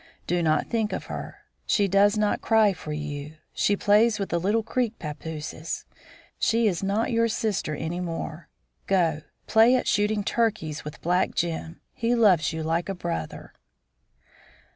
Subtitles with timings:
[0.25, 1.41] Do not think of her.
[1.67, 3.35] She does not cry for you.
[3.53, 5.85] She plays with little Creek pappooses.
[6.39, 8.49] She is not your sister any more.
[8.87, 11.81] Go, play at shooting turkeys with black Jim.
[11.93, 13.53] He loves you like a brother."